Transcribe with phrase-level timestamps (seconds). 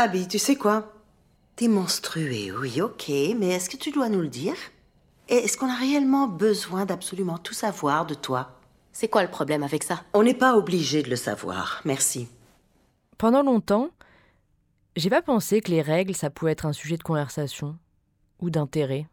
[0.00, 0.92] Abby, tu sais quoi?
[1.56, 4.54] T'es menstruée, oui, ok, mais est-ce que tu dois nous le dire?
[5.28, 8.60] Et est-ce qu'on a réellement besoin d'absolument tout savoir de toi?
[8.92, 10.04] C'est quoi le problème avec ça?
[10.14, 12.28] On n'est pas obligé de le savoir, merci.
[13.18, 13.90] Pendant longtemps,
[14.94, 17.76] j'ai pas pensé que les règles, ça pouvait être un sujet de conversation
[18.38, 19.08] ou d'intérêt.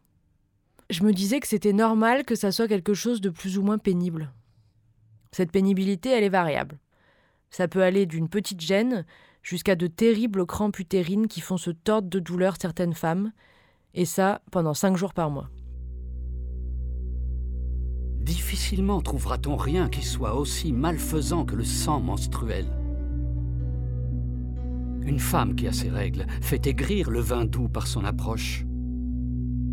[0.88, 3.78] Je me disais que c'était normal que ça soit quelque chose de plus ou moins
[3.78, 4.32] pénible.
[5.32, 6.78] Cette pénibilité, elle est variable.
[7.50, 9.04] Ça peut aller d'une petite gêne
[9.46, 13.30] jusqu'à de terribles crampes utérines qui font se tordre de douleur certaines femmes,
[13.94, 15.50] et ça pendant cinq jours par mois.
[18.20, 22.66] Difficilement trouvera-t-on rien qui soit aussi malfaisant que le sang menstruel.
[25.02, 28.66] Une femme qui a ses règles fait aigrir le vin doux par son approche.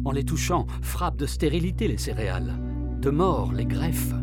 [0.06, 2.60] En les touchant, frappe de stérilité les céréales,
[3.02, 4.14] de mort les greffes,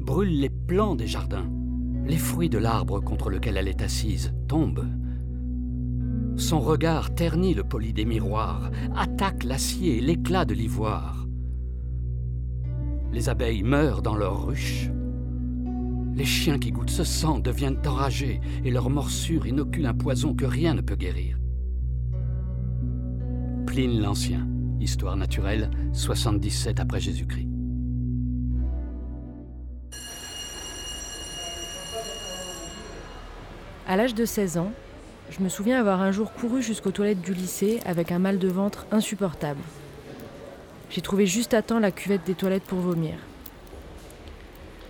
[0.00, 1.50] brûle les plants des jardins
[2.06, 4.86] les fruits de l'arbre contre lequel elle est assise tombent.
[6.36, 11.26] Son regard ternit le poli des miroirs, attaque l'acier et l'éclat de l'ivoire.
[13.12, 14.90] Les abeilles meurent dans leurs ruches.
[16.14, 20.44] Les chiens qui goûtent ce sang deviennent enragés et leur morsure inocule un poison que
[20.44, 21.38] rien ne peut guérir.
[23.66, 24.46] Pline l'Ancien,
[24.80, 27.55] Histoire naturelle, 77 après Jésus-Christ.
[33.88, 34.72] À l'âge de 16 ans,
[35.30, 38.48] je me souviens avoir un jour couru jusqu'aux toilettes du lycée avec un mal de
[38.48, 39.60] ventre insupportable.
[40.90, 43.14] J'ai trouvé juste à temps la cuvette des toilettes pour vomir.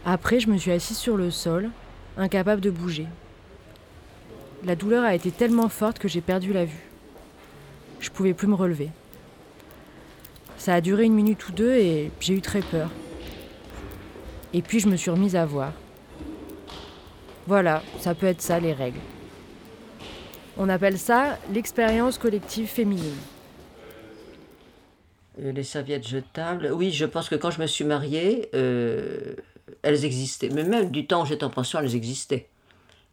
[0.06, 1.68] Après, je me suis assise sur le sol,
[2.16, 3.06] incapable de bouger.
[4.64, 6.88] La douleur a été tellement forte que j'ai perdu la vue.
[8.00, 8.88] Je pouvais plus me relever.
[10.56, 12.88] Ça a duré une minute ou deux et j'ai eu très peur.
[14.54, 15.72] Et puis je me suis remise à voir.
[17.46, 18.98] Voilà, ça peut être ça les règles.
[20.56, 23.14] On appelle ça l'expérience collective féminine.
[25.40, 29.34] Euh, les serviettes jetables, oui, je pense que quand je me suis mariée, euh,
[29.82, 30.48] elles existaient.
[30.48, 32.48] Mais même du temps où j'étais en pension, elles existaient.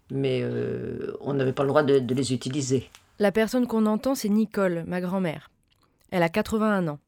[0.09, 2.89] Mais euh, on n'avait pas le droit de, de les utiliser.
[3.19, 5.51] La personne qu'on entend, c'est Nicole, ma grand-mère.
[6.11, 6.99] Elle a 81 ans.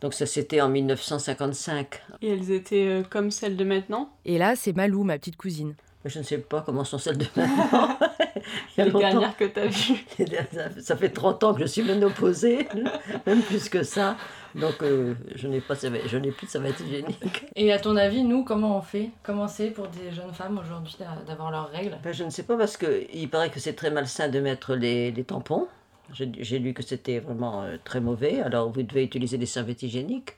[0.00, 2.02] Donc ça, c'était en 1955.
[2.20, 4.10] Et elles étaient comme celles de maintenant?
[4.24, 5.74] Et là, c'est Malou, ma petite cousine.
[6.04, 7.98] Je ne sais pas comment sont celles de maintenant.
[8.76, 10.04] Les dernières que tu as vues.
[10.80, 12.68] Ça fait 30 ans que je suis ménopausée,
[13.26, 14.16] même plus que ça.
[14.54, 17.46] Donc euh, je n'ai pas je n'ai plus de serviette hygiénique.
[17.56, 19.10] Et à ton avis, nous, comment on fait?
[19.22, 21.96] Comment c'est pour des jeunes femmes aujourd'hui d'avoir leurs règles?
[22.02, 25.10] Ben, Je ne sais pas parce qu'il paraît que c'est très malsain de mettre les,
[25.10, 25.66] les tampons.
[26.12, 28.42] J'ai lu que c'était vraiment euh, très mauvais.
[28.42, 30.36] Alors vous devez utiliser des serviettes hygiéniques,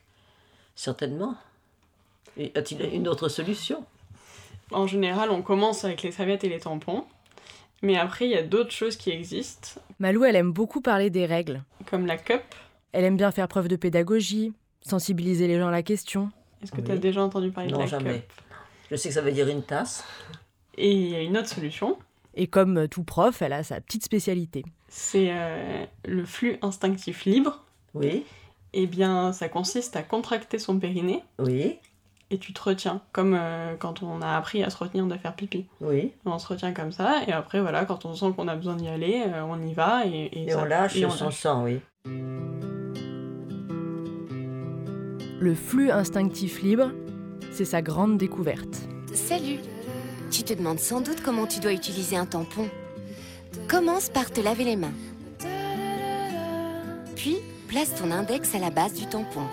[0.75, 1.35] certainement.
[2.37, 3.83] Y a-t-il une autre solution?
[4.71, 7.05] En général, on commence avec les serviettes et les tampons.
[7.81, 9.79] Mais après, il y a d'autres choses qui existent.
[9.99, 11.63] Malou, elle aime beaucoup parler des règles.
[11.89, 12.41] Comme la cup.
[12.91, 16.31] Elle aime bien faire preuve de pédagogie, sensibiliser les gens à la question.
[16.63, 18.25] Est-ce que tu as déjà entendu parler de la jamais.
[18.89, 20.03] Je sais que ça veut dire une tasse.
[20.77, 21.97] Et il y a une autre solution.
[22.33, 24.63] Et comme tout prof, elle a sa petite spécialité.
[24.87, 27.63] C'est euh, le flux instinctif libre.
[27.93, 28.25] Oui.
[28.73, 31.23] Eh bien, ça consiste à contracter son périnée.
[31.39, 31.77] Oui
[32.29, 35.33] et tu te retiens, comme euh, quand on a appris à se retenir de faire
[35.33, 35.65] pipi.
[35.81, 36.11] Oui.
[36.25, 38.87] On se retient comme ça, et après, voilà, quand on sent qu'on a besoin d'y
[38.87, 40.05] aller, euh, on y va.
[40.05, 41.79] Et, et, on lâche et on son sang, oui.
[45.39, 46.91] Le flux instinctif libre,
[47.51, 48.87] c'est sa grande découverte.
[49.13, 49.59] Salut
[50.31, 52.67] Tu te demandes sans doute comment tu dois utiliser un tampon.
[53.69, 54.93] Commence par te laver les mains.
[57.15, 59.43] Puis, place ton index à la base du tampon.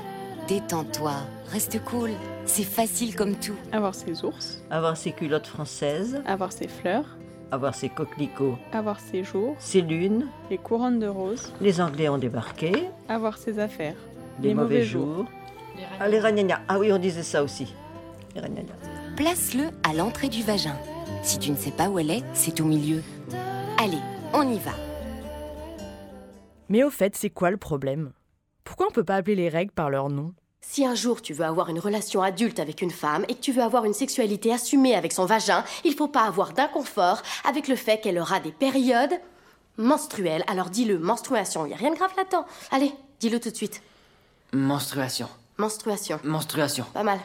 [0.46, 1.14] Détends-toi,
[1.46, 2.10] reste cool.
[2.44, 3.56] C'est facile comme tout.
[3.72, 4.62] Avoir ses ours.
[4.70, 6.22] Avoir ses culottes françaises.
[6.26, 7.16] Avoir ses fleurs.
[7.50, 8.58] Avoir ses coquelicots.
[8.72, 9.56] Avoir ses jours.
[9.58, 10.26] Ses lunes.
[10.50, 11.50] Les couronnes de roses.
[11.62, 12.72] Les Anglais ont débarqué.
[13.08, 13.96] Avoir ses affaires.
[14.42, 15.24] Les, mauvais, jours.
[15.76, 16.60] Les ah, les ragnagnas.
[16.68, 17.72] Ah oui, on disait ça aussi.
[18.34, 18.42] Les
[19.16, 20.76] Place-le à l'entrée du vagin.
[21.22, 23.02] Si tu ne sais pas où elle est, c'est au milieu.
[23.78, 24.00] Allez,
[24.34, 24.72] on y va.
[26.68, 28.12] Mais au fait, c'est quoi le problème?
[28.64, 30.34] Pourquoi on peut pas appeler les règles par leur nom?
[30.66, 33.52] Si un jour tu veux avoir une relation adulte avec une femme et que tu
[33.52, 37.76] veux avoir une sexualité assumée avec son vagin, il faut pas avoir d'inconfort avec le
[37.76, 39.20] fait qu'elle aura des périodes
[39.76, 40.44] menstruelles.
[40.46, 42.44] Alors dis-le, menstruation, il y a rien de grave là-dedans.
[42.70, 43.82] Allez, dis-le tout de suite.
[44.52, 45.28] Menstruation.
[45.58, 46.18] Menstruation.
[46.24, 46.84] Menstruation.
[46.92, 47.20] Pas mal.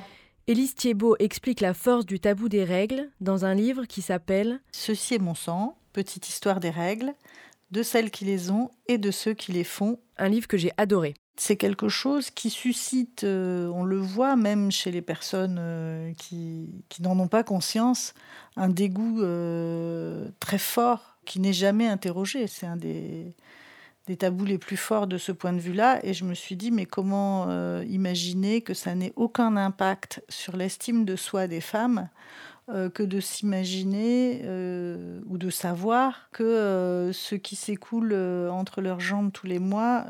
[0.48, 5.16] Élise Thiebaud explique la force du tabou des règles dans un livre qui s'appelle Ceci
[5.16, 7.14] est mon sang, petite histoire des règles,
[7.72, 10.00] de celles qui les ont et de ceux qui les font.
[10.18, 14.72] Un livre que j'ai adoré c'est quelque chose qui suscite, euh, on le voit même
[14.72, 16.68] chez les personnes euh, qui,
[17.00, 18.14] n'en ont pas conscience,
[18.58, 22.48] un dégoût euh, très fort qui n'est jamais interrogé.
[22.48, 23.34] C'est un des,
[24.08, 26.06] des tabous les plus forts de ce point de vue-là.
[26.06, 27.50] Et je me suis dit, mais comment
[27.84, 32.10] imaginer que ça n'ait aucun impact sur l'estime de soi des femmes
[32.94, 38.14] que de s'imaginer euh, ou de savoir que ce qui s'écoule
[38.52, 40.06] entre leurs jambes tous les mois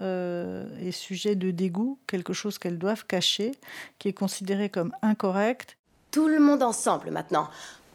[0.81, 3.51] est sujet de dégoût, quelque chose qu'elles doivent cacher,
[3.97, 5.77] qui est considéré comme incorrect.
[6.11, 7.49] Tout le monde ensemble maintenant.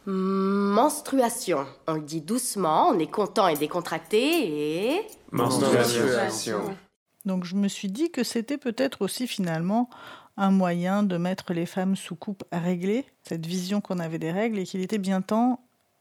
[0.06, 1.66] Menstruation.
[1.86, 5.00] On le dit doucement, on est content et décontracté et...
[5.30, 6.76] Menstruation.
[7.24, 9.88] Donc je me suis dit que c'était peut-être aussi finalement
[10.36, 14.32] un moyen de mettre les femmes sous coupe à régler, cette vision qu'on avait des
[14.32, 15.60] règles, et qu'il était bien temps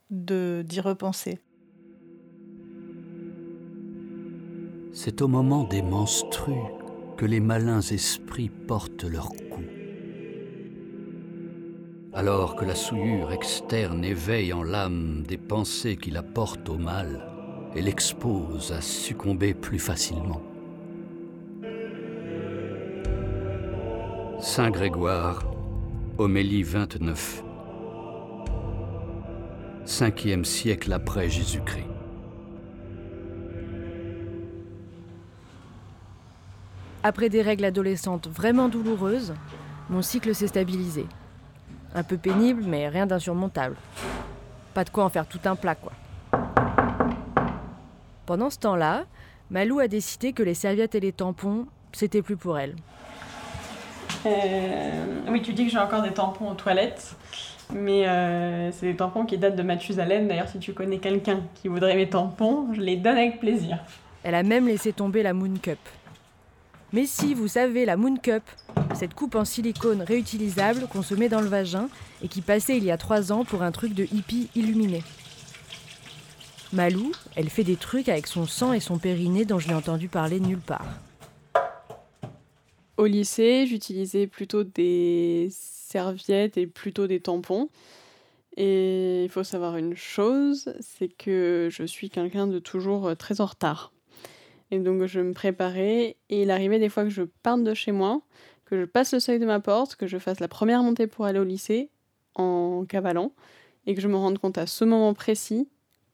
[0.10, 1.40] d'y repenser.
[4.92, 6.54] C'est au moment des menstrues
[7.18, 9.64] que les malins esprits portent leur coup
[12.14, 17.28] alors que la souillure externe éveille en l'âme des pensées qui la portent au mal
[17.76, 20.42] et l'expose à succomber plus facilement.
[24.46, 25.42] Saint Grégoire,
[26.18, 27.44] Homélie 29,
[29.86, 31.88] 5e siècle après Jésus-Christ.
[37.04, 39.34] Après des règles adolescentes vraiment douloureuses,
[39.90, 41.06] mon cycle s'est stabilisé.
[41.96, 43.78] Un peu pénible, mais rien d'insurmontable.
[44.74, 45.94] Pas de quoi en faire tout un plat, quoi.
[48.26, 49.06] Pendant ce temps-là,
[49.50, 52.76] Malou a décidé que les serviettes et les tampons, c'était plus pour elle.
[54.26, 57.16] Euh, oui, tu dis que j'ai encore des tampons aux toilettes,
[57.74, 60.28] mais euh, c'est des tampons qui datent de Mathusalem.
[60.28, 63.80] D'ailleurs, si tu connais quelqu'un qui voudrait mes tampons, je les donne avec plaisir.
[64.24, 65.80] Elle a même laissé tomber la Moon Cup.
[66.94, 68.44] Mais si, vous savez, la Moon Cup,
[68.94, 71.90] cette coupe en silicone réutilisable qu'on se met dans le vagin
[72.22, 75.04] et qui passait il y a trois ans pour un truc de hippie illuminé.
[76.72, 80.08] Malou, elle fait des trucs avec son sang et son périnée dont je n'ai entendu
[80.08, 80.86] parler nulle part.
[82.98, 87.70] Au lycée, j'utilisais plutôt des serviettes et plutôt des tampons.
[88.56, 93.46] Et il faut savoir une chose, c'est que je suis quelqu'un de toujours très en
[93.46, 93.94] retard.
[94.70, 97.92] Et donc je me préparais et il arrivait des fois que je parte de chez
[97.92, 98.22] moi,
[98.66, 101.26] que je passe le seuil de ma porte, que je fasse la première montée pour
[101.26, 101.90] aller au lycée
[102.36, 103.34] en cavalant
[103.88, 105.68] et que je me rende compte à ce moment précis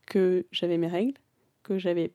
[0.07, 1.19] que j'avais mes règles,
[1.63, 2.13] que j'avais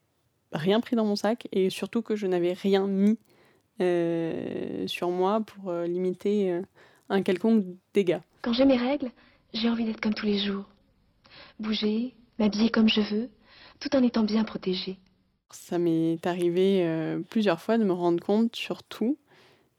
[0.52, 3.33] rien pris dans mon sac et surtout que je n'avais rien mis euh,
[3.78, 6.62] sur moi pour euh, limiter euh,
[7.08, 8.22] un quelconque dégât.
[8.42, 9.10] Quand j'ai mes règles,
[9.52, 10.64] j'ai envie d'être comme tous les jours.
[11.58, 13.30] Bouger, m'habiller comme je veux,
[13.80, 14.98] tout en étant bien protégée.
[15.50, 19.18] Ça m'est arrivé euh, plusieurs fois de me rendre compte, surtout,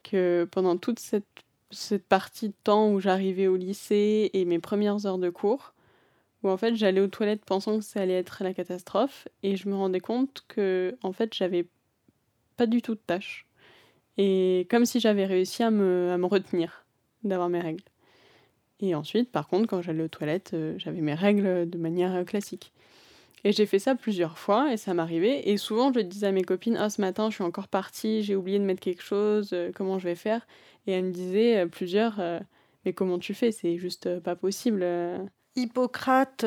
[0.04, 1.26] que pendant toute cette,
[1.72, 5.74] cette partie de temps où j'arrivais au lycée et mes premières heures de cours,
[6.44, 9.68] où en fait j'allais aux toilettes pensant que ça allait être la catastrophe, et je
[9.68, 11.68] me rendais compte que en fait j'avais
[12.56, 13.46] pas du tout de tâches.
[14.18, 16.86] Et comme si j'avais réussi à me, à me retenir
[17.24, 17.84] d'avoir mes règles.
[18.80, 22.24] Et ensuite, par contre, quand j'allais aux toilettes, euh, j'avais mes règles de manière euh,
[22.24, 22.74] classique.
[23.44, 25.50] Et j'ai fait ça plusieurs fois et ça m'arrivait.
[25.50, 28.36] Et souvent, je disais à mes copines Ah, ce matin, je suis encore partie, j'ai
[28.36, 30.48] oublié de mettre quelque chose, euh, comment je vais faire?
[30.88, 32.22] Et elles me disaient plusieurs
[32.86, 33.52] Mais comment tu fais?
[33.52, 34.86] C'est juste pas possible.
[35.56, 36.46] Hippocrate,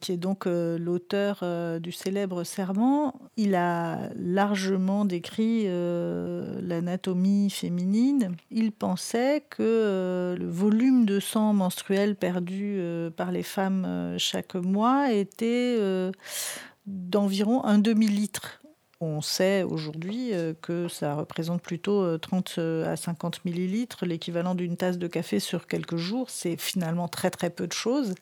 [0.00, 1.44] qui est donc l'auteur
[1.80, 8.36] du célèbre serment, il a largement décrit l'anatomie féminine.
[8.50, 12.80] Il pensait que le volume de sang menstruel perdu
[13.16, 15.78] par les femmes chaque mois était
[16.86, 18.61] d'environ un demi-litre
[19.02, 24.54] on sait aujourd'hui euh, que ça représente plutôt 30 euh, euh, à 50 millilitres, l'équivalent
[24.54, 26.30] d'une tasse de café sur quelques jours.
[26.30, 28.14] C'est finalement très très peu de choses.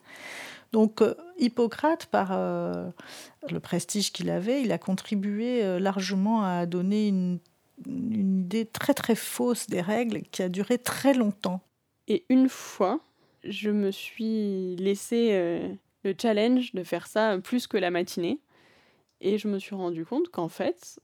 [0.71, 1.03] Donc
[1.37, 7.39] Hippocrate, par le prestige qu'il avait, il a contribué largement à donner une,
[7.85, 11.59] idée très très fausse des règles qui a duré très longtemps.
[12.07, 13.01] Et une fois,
[13.43, 15.31] je me suis laissé
[16.05, 18.39] le challenge de faire ça plus que la matinée.
[19.21, 20.99] Et je me suis rendu compte qu'en fait,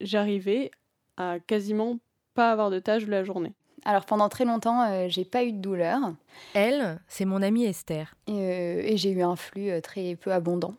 [0.00, 0.70] j'arrivais
[1.16, 1.98] à quasiment
[2.34, 3.52] pas avoir de tâches de la journée.
[3.84, 5.98] Alors pendant très longtemps, euh, j'ai pas eu de douleur.
[6.54, 8.14] Elle, c'est mon amie Esther.
[8.26, 10.74] Et, euh, j'ai eu un flux euh, très peu abondant.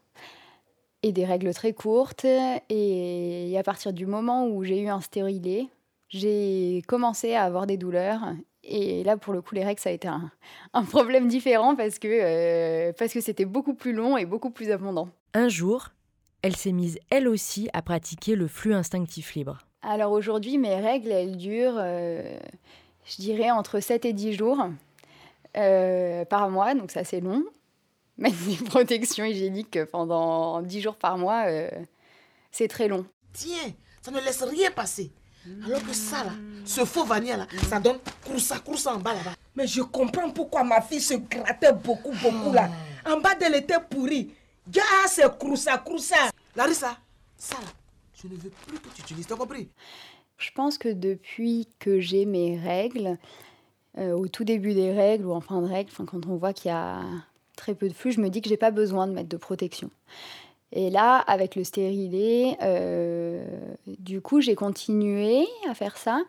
[1.03, 2.25] Et des règles très courtes.
[2.70, 5.68] Et, à partir du moment où j'ai eu un stérilet,
[6.08, 8.22] j'ai commencé à avoir des douleurs.
[8.63, 10.32] Et là, pour le coup, les règles, ça a été un,
[10.74, 15.10] un problème différent parce que parce que c'était beaucoup plus long et beaucoup plus abondant.
[15.34, 15.89] Un jour,
[16.43, 19.59] elle s'est mise elle aussi à pratiquer le flux instinctif libre.
[19.81, 22.38] Alors aujourd'hui, mes règles, elles durent, euh,
[23.05, 24.67] je dirais, entre 7 et 10 jours
[25.57, 27.43] euh, par mois, donc ça c'est long.
[28.17, 31.69] mettre des protections hygiéniques pendant 10 jours par mois, euh,
[32.51, 33.05] c'est très long.
[33.31, 35.12] Tiens, ça ne laisse rien passer.
[35.65, 36.31] Alors que ça, là,
[36.63, 39.33] ce faux vanilla, là, ça donne croussa, croussa en bas, là-bas.
[39.55, 42.69] Mais je comprends pourquoi ma fille se grattait beaucoup, beaucoup, là.
[43.05, 44.31] En bas d'elle était pourrie.
[44.69, 46.29] Gars, c'est croussa, croussa.
[46.55, 46.98] Larissa,
[47.36, 47.67] ça, là,
[48.22, 49.69] je ne veux plus que tu utilises, t'as compris?
[50.38, 53.17] Je pense que depuis que j'ai mes règles,
[53.98, 56.69] euh, au tout début des règles ou en fin de règles, quand on voit qu'il
[56.69, 57.01] y a
[57.55, 59.89] très peu de flux, je me dis que j'ai pas besoin de mettre de protection.
[60.72, 63.45] Et là, avec le stérilet, euh,
[63.86, 66.22] du coup, j'ai continué à faire ça.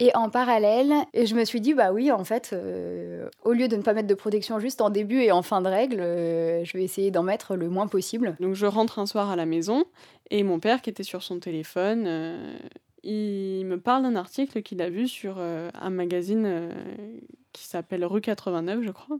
[0.00, 3.76] Et en parallèle, je me suis dit, bah oui, en fait, euh, au lieu de
[3.76, 6.76] ne pas mettre de protection juste en début et en fin de règle, euh, je
[6.76, 8.36] vais essayer d'en mettre le moins possible.
[8.40, 9.84] Donc je rentre un soir à la maison
[10.30, 12.08] et mon père, qui était sur son téléphone,
[13.04, 16.70] il me parle d'un article qu'il a vu sur un magazine
[17.52, 19.18] qui s'appelle Rue 89, je crois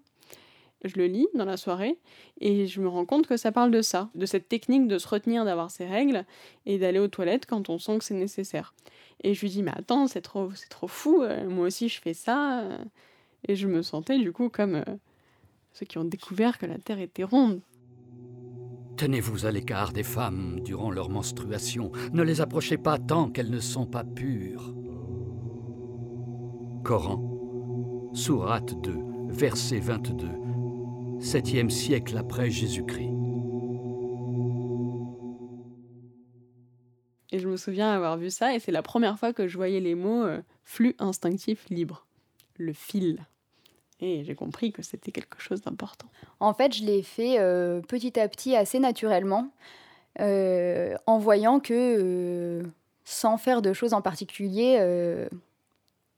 [0.84, 1.98] je le lis dans la soirée
[2.40, 5.08] et je me rends compte que ça parle de ça, de cette technique de se
[5.08, 6.24] retenir d'avoir ses règles
[6.66, 8.74] et d'aller aux toilettes quand on sent que c'est nécessaire.
[9.22, 12.00] Et je lui dis mais attends c'est trop c'est trop fou, euh, moi aussi je
[12.00, 12.78] fais ça euh.
[13.48, 14.84] et je me sentais du coup comme euh,
[15.72, 17.60] ceux qui ont découvert que la Terre était ronde.
[18.96, 21.90] Tenez-vous à l'écart des femmes durant leur menstruation.
[22.12, 24.72] Ne les approchez pas tant qu'elles ne sont pas pures.
[26.84, 28.96] Coran, Sourate 2,
[29.30, 30.28] verset 22.
[31.18, 33.13] 7e siècle après Jésus-Christ.
[37.54, 40.24] Me souviens avoir vu ça, et c'est la première fois que je voyais les mots
[40.24, 42.06] euh, flux instinctif libre,
[42.58, 43.24] le fil.
[44.00, 46.08] Et j'ai compris que c'était quelque chose d'important.
[46.40, 49.50] En fait, je l'ai fait euh, petit à petit, assez naturellement,
[50.20, 52.62] euh, en voyant que
[53.04, 55.28] sans faire de choses en particulier,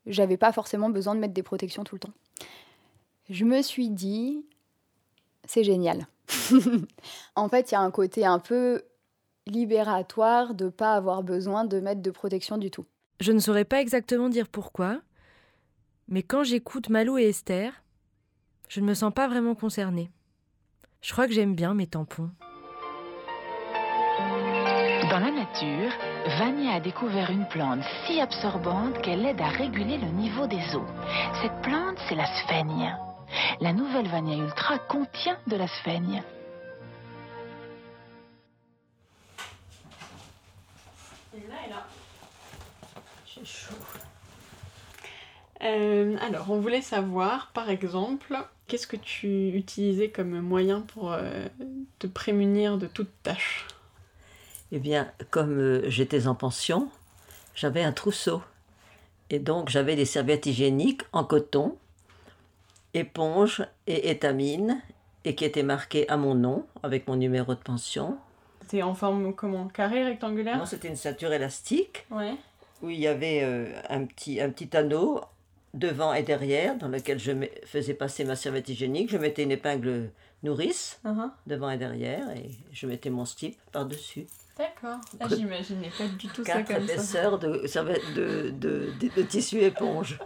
[0.07, 2.13] j'avais pas forcément besoin de mettre des protections tout le temps.
[3.29, 4.45] Je me suis dit,
[5.47, 6.07] c'est génial.
[7.37, 8.83] en fait, il y a un côté un peu
[9.47, 12.87] libératoire de ne pas avoir besoin de mettre de protection du tout.
[13.21, 15.01] Je ne saurais pas exactement dire pourquoi,
[16.09, 17.73] mais quand j'écoute Malou et Esther,
[18.69, 20.11] je ne me sens pas vraiment concernée.
[21.01, 22.31] Je crois que j'aime bien mes tampons.
[25.11, 25.93] Dans la nature,
[26.39, 30.87] Vania a découvert une plante si absorbante qu'elle aide à réguler le niveau des eaux.
[31.41, 32.89] Cette plante, c'est la sphènie.
[33.61, 36.21] La nouvelle Vania Ultra contient de la sphènie.
[41.49, 41.87] Là et là.
[43.27, 43.75] J'ai chaud.
[45.63, 51.47] Euh, alors, on voulait savoir, par exemple, qu'est-ce que tu utilisais comme moyen pour euh,
[51.99, 53.67] te prémunir de toute tâche?
[54.73, 56.91] Eh bien, comme euh, j'étais en pension,
[57.55, 58.43] j'avais un trousseau.
[59.31, 61.77] Et donc, j'avais des serviettes hygiéniques en coton
[62.97, 64.81] éponge et étamine,
[65.25, 68.17] et qui était marqué à mon nom, avec mon numéro de pension.
[68.69, 70.59] C'était en forme comment Carré, rectangulaire?
[70.59, 72.05] Non, c'était une ceinture élastique.
[72.11, 72.35] Ouais.
[72.83, 75.21] Où il y avait euh, un, petit, un petit anneau
[75.73, 77.31] devant et derrière, dans lequel je
[77.65, 79.09] faisais passer ma serviette hygiénique.
[79.09, 80.11] Je mettais une épingle
[80.43, 81.31] nourrice uh-huh.
[81.47, 84.27] devant et derrière, et je mettais mon slip par-dessus.
[84.59, 84.99] D'accord.
[85.21, 87.31] Ah, j'imaginais pas du tout ça comme ça.
[87.37, 87.69] de,
[88.17, 90.19] de, de, de, tissu éponge.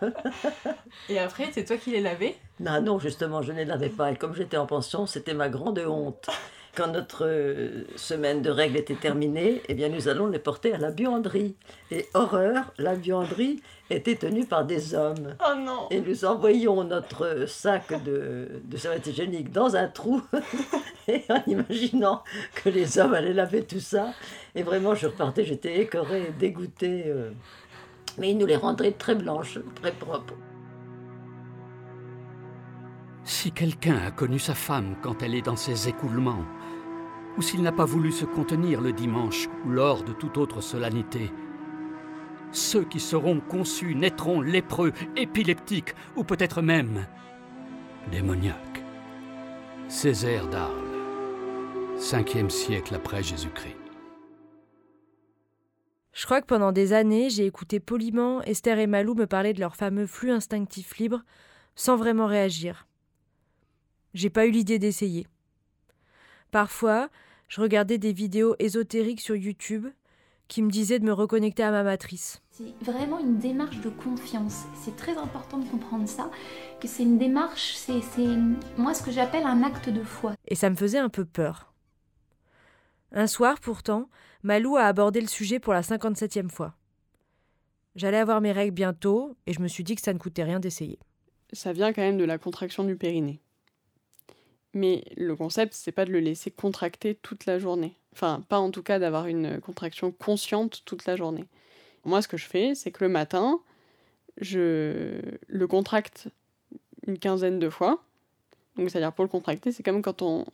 [1.10, 2.36] Et après, c'est toi qui les lavais?
[2.58, 4.12] Non, non, justement, je ne les lavais pas.
[4.12, 6.30] Et comme j'étais en pension, c'était ma grande honte.
[6.76, 10.78] Quand notre euh, semaine de règles était terminée, eh bien, nous allons les porter à
[10.78, 11.56] la buanderie.
[11.90, 13.60] Et horreur, la buanderie
[13.90, 15.34] était tenue par des hommes.
[15.44, 20.22] Oh non Et nous envoyions notre sac de, de serviettes hygiéniques dans un trou,
[21.08, 22.22] et en imaginant
[22.54, 24.12] que les hommes allaient laver tout ça.
[24.54, 27.04] Et vraiment, je repartais, j'étais écœurée, dégoûtée.
[27.06, 27.30] Euh.
[28.18, 30.34] Mais ils nous les rendraient très blanches, très propres.
[33.24, 36.44] Si quelqu'un a connu sa femme quand elle est dans ses écoulements,
[37.36, 41.30] ou s'il n'a pas voulu se contenir le dimanche ou lors de toute autre solennité,
[42.52, 47.06] ceux qui seront conçus naîtront lépreux, épileptiques ou peut-être même
[48.10, 48.82] démoniaques.
[49.88, 50.88] Césaire d'Arles,
[51.98, 53.76] 5e siècle après Jésus-Christ.
[56.12, 59.60] Je crois que pendant des années, j'ai écouté poliment Esther et Malou me parler de
[59.60, 61.22] leur fameux flux instinctif libre
[61.76, 62.86] sans vraiment réagir.
[64.14, 65.26] J'ai pas eu l'idée d'essayer.
[66.50, 67.08] Parfois,
[67.48, 69.86] je regardais des vidéos ésotériques sur YouTube
[70.48, 72.42] qui me disaient de me reconnecter à ma matrice.
[72.50, 74.64] C'est vraiment une démarche de confiance.
[74.82, 76.30] C'est très important de comprendre ça,
[76.80, 78.26] que c'est une démarche, c'est
[78.76, 80.34] moi ce que j'appelle un acte de foi.
[80.48, 81.72] Et ça me faisait un peu peur.
[83.12, 84.08] Un soir, pourtant,
[84.42, 86.74] Malou a abordé le sujet pour la 57e fois.
[87.94, 90.60] J'allais avoir mes règles bientôt et je me suis dit que ça ne coûtait rien
[90.60, 90.98] d'essayer.
[91.52, 93.40] Ça vient quand même de la contraction du périnée.
[94.72, 97.96] Mais le concept, c'est pas de le laisser contracter toute la journée.
[98.12, 101.44] Enfin, pas en tout cas d'avoir une contraction consciente toute la journée.
[102.04, 103.60] Moi, ce que je fais, c'est que le matin,
[104.40, 106.28] je le contracte
[107.06, 108.02] une quinzaine de fois.
[108.76, 110.46] Donc, c'est-à-dire pour le contracter, c'est comme quand on.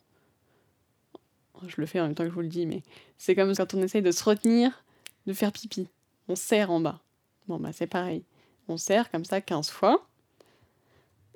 [1.66, 2.82] Je le fais en même temps que je vous le dis, mais
[3.16, 4.84] c'est comme quand on essaye de se retenir
[5.26, 5.88] de faire pipi.
[6.28, 7.00] On serre en bas.
[7.48, 8.24] Bon, bah, c'est pareil.
[8.68, 10.06] On serre comme ça 15 fois.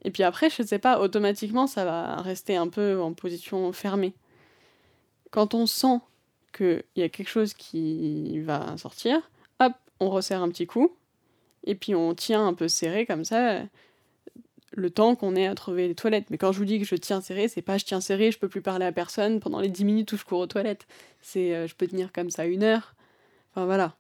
[0.03, 4.15] Et puis après, je sais pas, automatiquement, ça va rester un peu en position fermée.
[5.31, 6.01] Quand on sent
[6.57, 9.31] qu'il y a quelque chose qui va sortir,
[9.61, 10.97] hop, on resserre un petit coup,
[11.65, 13.61] et puis on tient un peu serré comme ça,
[14.73, 16.31] le temps qu'on ait à trouver les toilettes.
[16.31, 18.39] Mais quand je vous dis que je tiens serré, c'est pas je tiens serré, je
[18.39, 20.87] peux plus parler à personne pendant les 10 minutes où je cours aux toilettes.
[21.21, 22.95] C'est euh, je peux tenir comme ça une heure.
[23.51, 23.97] Enfin voilà.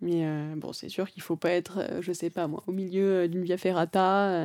[0.00, 2.72] Mais euh, bon, c'est sûr qu'il faut pas être, euh, je sais pas moi, au
[2.72, 4.44] milieu d'une via ferrata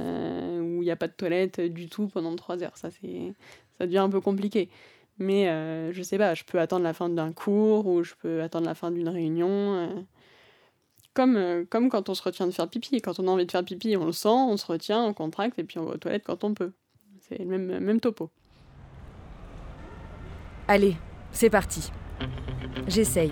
[0.62, 2.78] où il n'y a pas de toilette du tout pendant trois heures.
[2.78, 4.70] Ça, ça devient un peu compliqué.
[5.18, 5.46] Mais
[5.92, 8.76] je sais pas, je peux attendre la fin d'un cours ou je peux attendre la
[8.76, 10.06] fin d'une réunion.
[11.14, 13.02] Comme, comme quand on se retient de faire pipi.
[13.02, 15.60] Quand on a envie de faire pipi, on le sent, on se retient, on contracte
[15.60, 16.72] et puis on va aux toilettes quand on peut.
[17.20, 18.32] C'est le même, même topo.
[20.68, 20.96] Allez,
[21.32, 21.92] c'est parti.
[22.88, 23.32] J'essaye.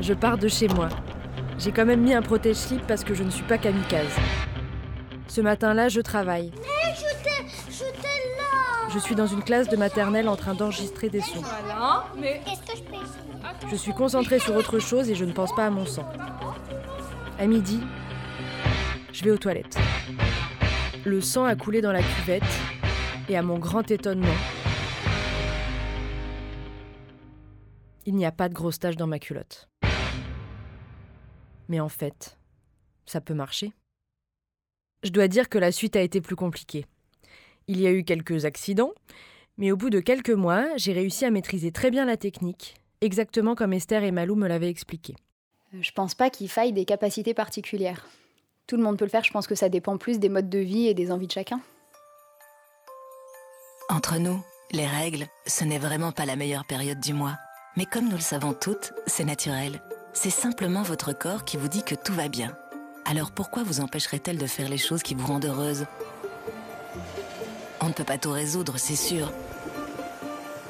[0.00, 0.88] Je pars de chez moi.
[1.58, 4.16] J'ai quand même mis un protège-slip parce que je ne suis pas kamikaze.
[5.26, 6.52] Ce matin-là, je travaille.
[8.90, 11.42] Je suis dans une classe de maternelle en train d'enregistrer des sons.
[13.70, 16.08] Je suis concentrée sur autre chose et je ne pense pas à mon sang.
[17.38, 17.80] À midi,
[19.12, 19.76] je vais aux toilettes.
[21.04, 22.42] Le sang a coulé dans la cuvette
[23.28, 24.26] et à mon grand étonnement,
[28.06, 29.68] il n'y a pas de grosses taches dans ma culotte.
[31.68, 32.38] Mais en fait,
[33.06, 33.72] ça peut marcher.
[35.02, 36.86] Je dois dire que la suite a été plus compliquée.
[37.68, 38.92] Il y a eu quelques accidents,
[39.58, 43.54] mais au bout de quelques mois, j'ai réussi à maîtriser très bien la technique, exactement
[43.54, 45.14] comme Esther et Malou me l'avaient expliqué.
[45.74, 48.06] Euh, je pense pas qu'il faille des capacités particulières.
[48.66, 50.58] Tout le monde peut le faire, je pense que ça dépend plus des modes de
[50.58, 51.60] vie et des envies de chacun.
[53.88, 57.36] Entre nous, les règles, ce n'est vraiment pas la meilleure période du mois.
[57.76, 59.80] Mais comme nous le savons toutes, c'est naturel.
[60.20, 62.58] C'est simplement votre corps qui vous dit que tout va bien.
[63.04, 65.86] Alors pourquoi vous empêcherait-elle de faire les choses qui vous rendent heureuse?
[67.80, 69.32] On ne peut pas tout résoudre, c'est sûr.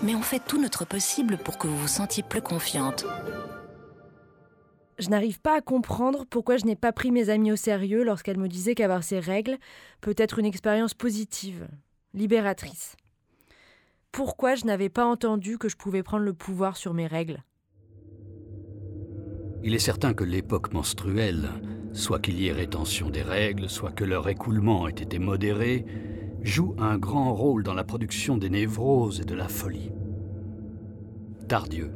[0.03, 3.07] Mais on fait tout notre possible pour que vous vous sentiez plus confiante.
[4.99, 8.37] Je n'arrive pas à comprendre pourquoi je n'ai pas pris mes amis au sérieux lorsqu'elles
[8.37, 9.57] me disaient qu'avoir ces règles
[10.03, 11.67] peut être une expérience positive,
[12.13, 12.97] libératrice.
[14.13, 17.43] Pourquoi je n'avais pas entendu que je pouvais prendre le pouvoir sur mes règles?
[19.62, 21.49] Il est certain que l'époque menstruelle,
[21.92, 25.85] soit qu'il y ait rétention des règles, soit que leur écoulement ait été modéré,
[26.42, 29.90] joue un grand rôle dans la production des névroses et de la folie.
[31.49, 31.90] Tardieu,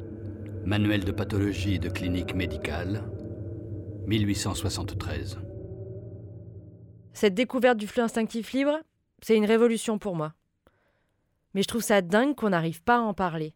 [0.65, 3.05] Manuel de pathologie de clinique médicale,
[4.07, 5.39] 1873.
[7.13, 8.81] Cette découverte du flux instinctif libre,
[9.23, 10.35] c'est une révolution pour moi.
[11.55, 13.55] Mais je trouve ça dingue qu'on n'arrive pas à en parler,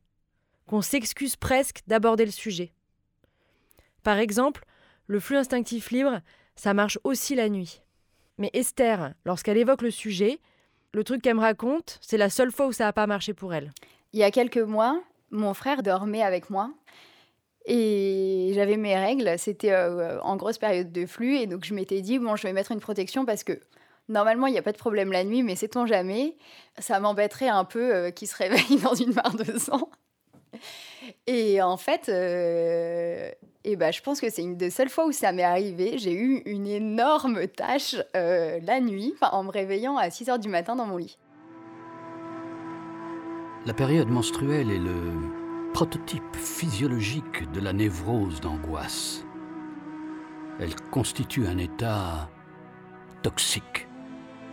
[0.66, 2.73] qu'on s'excuse presque d'aborder le sujet.
[4.07, 4.64] Par exemple,
[5.09, 6.21] le flux instinctif libre,
[6.55, 7.83] ça marche aussi la nuit.
[8.38, 10.38] Mais Esther, lorsqu'elle évoque le sujet,
[10.92, 13.53] le truc qu'elle me raconte, c'est la seule fois où ça n'a pas marché pour
[13.53, 13.73] elle.
[14.12, 16.71] Il y a quelques mois, mon frère dormait avec moi
[17.64, 19.37] et j'avais mes règles.
[19.38, 22.53] C'était euh, en grosse période de flux et donc je m'étais dit, bon, je vais
[22.53, 23.59] mettre une protection parce que
[24.09, 26.37] Normalement, il n'y a pas de problème la nuit, mais sait-on jamais
[26.79, 29.90] Ça m'embêterait un peu euh, qu'il se réveille dans une mare de sang.
[31.27, 33.31] Et en fait, euh,
[33.64, 35.99] ben, je pense que c'est une des seules fois où ça m'est arrivé.
[35.99, 40.49] J'ai eu une énorme tâche euh, la nuit, en me réveillant à 6 heures du
[40.49, 41.19] matin dans mon lit.
[43.66, 49.25] La période menstruelle est le prototype physiologique de la névrose d'angoisse.
[50.61, 52.31] Elle constitue un état
[53.23, 53.88] toxique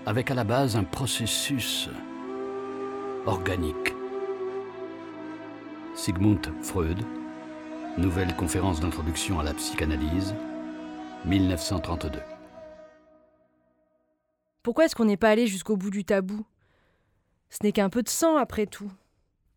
[0.06, 1.90] avec à la base un processus
[3.26, 3.93] organique.
[5.96, 6.98] Sigmund Freud,
[8.00, 10.34] Nouvelle conférence d'introduction à la psychanalyse,
[11.26, 12.20] 1932.
[14.64, 16.44] Pourquoi est-ce qu'on n'est pas allé jusqu'au bout du tabou?
[17.52, 18.92] Ce n'est qu'un peu de sang après tout.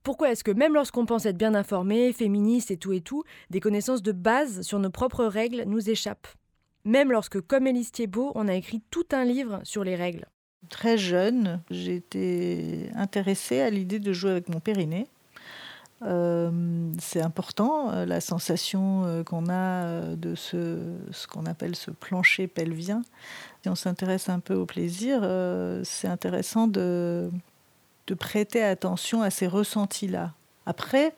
[0.02, 3.60] Pourquoi est-ce que même lorsqu'on pense être bien informé, féministe et tout et tout, des
[3.60, 6.28] connaissances de base sur nos propres règles nous échappent?
[6.84, 10.26] Même lorsque, comme Élise Thiebaud, on a écrit tout un livre sur les règles.
[10.68, 15.06] Très jeune, j'étais intéressée à l'idée de jouer avec mon périnée.
[16.02, 16.50] Euh,
[17.00, 20.78] c'est important, euh, la sensation euh, qu'on a de ce,
[21.30, 23.02] qu'on appelle ce plancher pelvien.
[23.62, 25.22] Si on s'intéresse un peu au plaisir,
[25.84, 27.30] c'est intéressant de,
[28.18, 30.32] prêter attention à ces ressentis-là.
[30.66, 31.14] Après,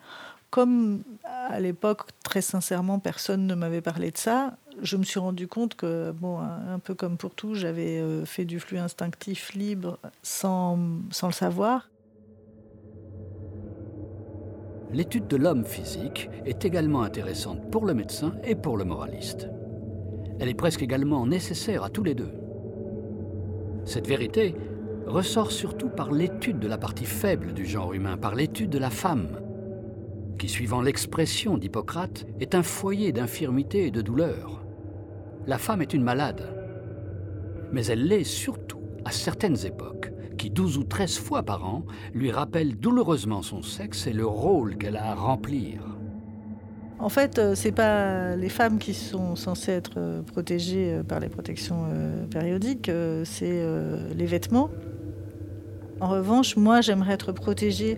[0.50, 1.02] comme
[1.50, 5.74] à l'époque, très sincèrement, personne ne m'avait parlé de ça, je me suis rendu compte
[5.74, 10.78] que, bon, un peu comme pour tout, j'avais fait du flux instinctif libre sans,
[11.10, 11.88] sans le savoir.
[14.90, 19.48] L'étude de l'homme physique est également intéressante pour le médecin et pour le moraliste.
[20.40, 22.32] Elle est presque également nécessaire à tous les deux.
[23.84, 24.54] Cette vérité
[25.06, 28.90] ressort surtout par l'étude de la partie faible du genre humain, par l'étude de la
[28.90, 29.40] femme,
[30.38, 34.64] qui, suivant l'expression d'Hippocrate, est un foyer d'infirmité et de douleur.
[35.46, 36.54] La femme est une malade,
[37.72, 42.30] mais elle l'est surtout à certaines époques, qui douze ou treize fois par an lui
[42.30, 45.82] rappellent douloureusement son sexe et le rôle qu'elle a à remplir.
[47.00, 51.20] En fait, euh, c'est pas les femmes qui sont censées être euh, protégées euh, par
[51.20, 51.86] les protections
[52.30, 52.90] périodiques,
[53.24, 53.62] c'est
[54.16, 54.70] les vêtements.
[56.00, 57.96] En revanche, moi, j'aimerais être protégée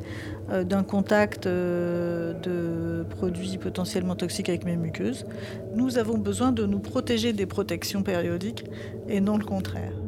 [0.49, 5.27] d'un contact de produits potentiellement toxiques avec mes muqueuses.
[5.75, 8.65] Nous avons besoin de nous protéger des protections périodiques
[9.09, 10.00] et non le contraire.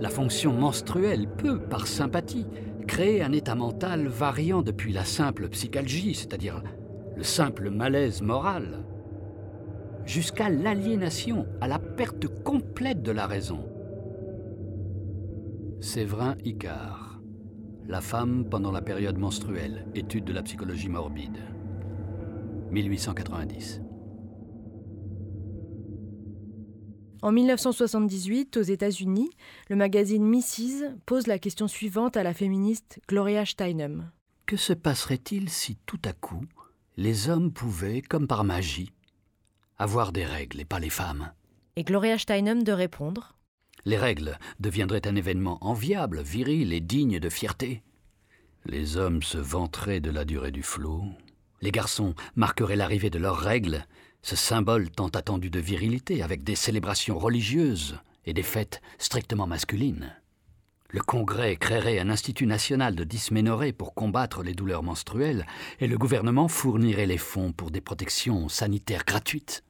[0.00, 2.46] La fonction menstruelle peut, par sympathie,
[2.86, 6.62] créer un état mental variant depuis la simple psychalgie, c'est-à-dire
[7.16, 8.84] le simple malaise moral,
[10.04, 13.68] jusqu'à l'aliénation, à la perte complète de la raison.
[15.80, 17.20] Séverin Icard,
[17.88, 21.38] La femme pendant la période menstruelle, étude de la psychologie morbide,
[22.70, 23.87] 1890.
[27.20, 29.30] En 1978, aux États-Unis,
[29.68, 30.94] le magazine Mrs.
[31.04, 34.12] pose la question suivante à la féministe Gloria Steinem.
[34.46, 36.44] Que se passerait-il si tout à coup
[36.96, 38.92] les hommes pouvaient, comme par magie,
[39.78, 41.32] avoir des règles et pas les femmes?
[41.74, 43.36] Et Gloria Steinem de répondre
[43.84, 47.82] Les règles deviendraient un événement enviable, viril et digne de fierté.
[48.64, 51.02] Les hommes se vanteraient de la durée du flot.
[51.62, 53.84] Les garçons marqueraient l'arrivée de leurs règles,
[54.22, 60.14] ce symbole tant attendu de virilité, avec des célébrations religieuses et des fêtes strictement masculines.
[60.90, 65.46] Le Congrès créerait un institut national de dysménorrhée pour combattre les douleurs menstruelles
[65.80, 69.64] et le gouvernement fournirait les fonds pour des protections sanitaires gratuites.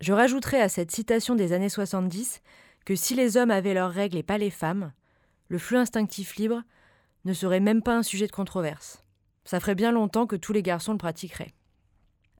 [0.00, 2.40] Je rajouterai à cette citation des années 70
[2.86, 4.92] que si les hommes avaient leurs règles et pas les femmes,
[5.48, 6.62] le flux instinctif libre
[7.24, 9.04] ne serait même pas un sujet de controverse.
[9.44, 11.52] Ça ferait bien longtemps que tous les garçons le pratiqueraient.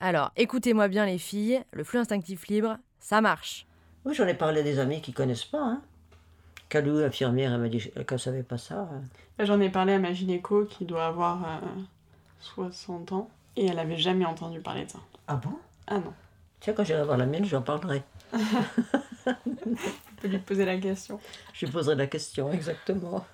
[0.04, 3.66] Alors, écoutez-moi bien les filles, le flux instinctif libre, ça marche.
[4.04, 5.62] Oui, j'en ai parlé à des amis qui connaissent pas.
[5.62, 5.80] Hein.
[6.68, 8.88] Calou, infirmière, elle m'a dit qu'elle ne savait pas ça.
[9.38, 11.60] Bah, j'en ai parlé à ma gynéco qui doit avoir
[12.40, 14.98] 60 euh, ans et elle avait jamais entendu parler de ça.
[15.28, 15.56] Ah bon?
[15.86, 16.12] Ah non.
[16.58, 18.02] Tiens, quand j'irai voir la mienne, j'en parlerai.
[19.26, 21.20] On peut lui poser la question.
[21.52, 23.24] Je lui poserai la question, exactement.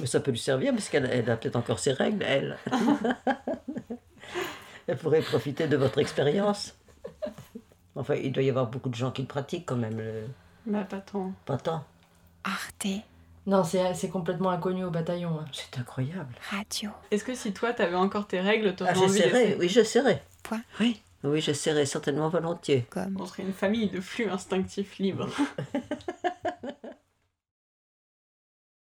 [0.00, 2.56] Mais ça peut lui servir parce qu'elle a peut-être encore ses règles, elle.
[4.86, 6.74] elle pourrait profiter de votre expérience.
[7.96, 9.98] Enfin, il doit y avoir beaucoup de gens qui le pratiquent quand même.
[9.98, 10.26] Le...
[10.66, 11.32] Bah, pas tant.
[11.44, 11.84] Pas tant.
[12.42, 12.86] Arte.
[13.46, 15.38] Non, c'est complètement inconnu au bataillon.
[15.38, 15.44] Hein.
[15.52, 16.34] C'est incroyable.
[16.50, 16.90] Radio.
[17.10, 19.58] Est-ce que si toi, t'avais encore tes règles, t'aurais ah, envie de...
[19.58, 20.22] Oui, j'essaierai.
[20.42, 20.62] Point.
[20.80, 21.00] Oui.
[21.24, 22.86] Oui, j'essaierai certainement volontiers.
[22.90, 23.16] Comme.
[23.20, 25.28] On serait une famille de flux instinctifs libres.